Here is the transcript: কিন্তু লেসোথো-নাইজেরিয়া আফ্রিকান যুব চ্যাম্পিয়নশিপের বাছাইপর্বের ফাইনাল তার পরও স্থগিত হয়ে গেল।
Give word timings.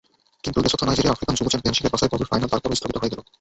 কিন্তু 0.43 0.57
লেসোথো-নাইজেরিয়া 0.63 1.13
আফ্রিকান 1.13 1.35
যুব 1.39 1.47
চ্যাম্পিয়নশিপের 1.51 1.93
বাছাইপর্বের 1.93 2.29
ফাইনাল 2.31 2.49
তার 2.51 2.61
পরও 2.63 2.77
স্থগিত 2.79 2.97
হয়ে 3.01 3.11
গেল। 3.13 3.21